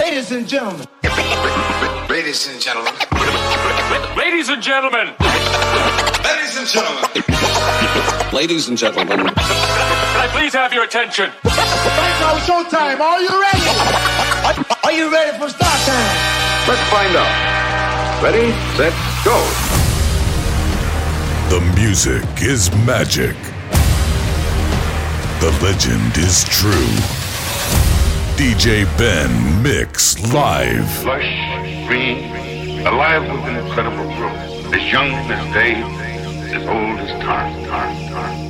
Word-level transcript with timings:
Ladies 0.00 0.32
and 0.32 0.48
gentlemen. 0.48 0.86
Ladies 2.08 2.48
and 2.48 2.58
gentlemen. 2.58 2.94
Ladies 4.16 4.48
and 4.48 4.62
gentlemen. 4.62 5.14
Ladies 6.24 6.56
and 6.56 6.66
gentlemen. 6.66 8.32
Ladies 8.32 8.68
and 8.70 8.78
gentlemen. 8.78 9.18
Can 9.18 9.34
I 9.36 10.28
please 10.32 10.54
have 10.54 10.72
your 10.72 10.84
attention? 10.84 11.28
Right 11.44 12.16
now, 12.18 12.38
showtime. 12.48 12.98
Are 12.98 13.20
you 13.20 13.28
ready? 13.28 13.60
Are 14.84 14.92
you 14.92 15.12
ready 15.12 15.36
for 15.36 15.50
start 15.50 15.80
time? 15.84 16.16
Let's 16.66 16.88
find 16.88 17.14
out. 17.14 18.22
Ready, 18.22 18.52
set, 18.78 18.94
go. 19.22 19.36
The 21.50 21.60
music 21.76 22.24
is 22.40 22.74
magic. 22.86 23.36
The 25.40 25.50
legend 25.62 26.16
is 26.16 26.44
true. 26.44 27.19
DJ 28.40 28.86
Benn 28.96 29.62
Mix 29.62 30.18
Live. 30.32 31.04
lush, 31.04 31.86
green, 31.86 32.86
alive 32.86 33.20
with 33.30 33.44
an 33.44 33.56
incredible 33.66 34.06
growth, 34.16 34.72
as 34.72 34.90
young 34.90 35.10
as 35.10 35.52
day, 35.52 35.74
as 36.54 36.66
old 36.66 36.98
as 37.00 37.10
time, 37.22 37.66
time, 37.66 38.08
time. 38.10 38.49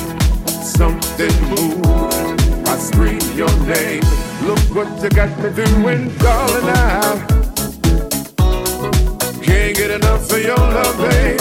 something 0.77 1.35
move. 1.49 1.85
I 2.67 2.77
scream 2.77 3.21
your 3.35 3.51
name. 3.65 4.03
Look 4.45 4.59
what 4.75 4.87
you 5.03 5.09
got 5.09 5.29
me 5.39 5.49
doing, 5.53 6.09
darling. 6.17 6.69
I 6.69 7.27
can't 9.43 9.75
get 9.75 9.91
enough 9.91 10.31
of 10.31 10.41
your 10.41 10.57
love, 10.57 10.97
babe. 10.97 11.39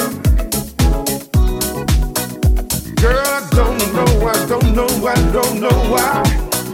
Girl, 2.97 3.27
I 3.39 3.49
don't 3.51 3.79
know, 3.97 4.29
I 4.29 4.47
don't 4.47 4.75
know, 4.75 5.07
I 5.07 5.15
don't 5.33 5.61
know 5.61 5.79
why. 5.93 6.23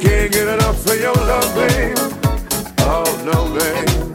Can't 0.00 0.32
get 0.32 0.48
enough 0.48 0.86
of 0.86 1.00
your 1.00 1.14
love, 1.14 1.54
babe. 1.54 1.98
Oh 2.80 3.04
no, 3.24 3.38
babe. 3.58 4.05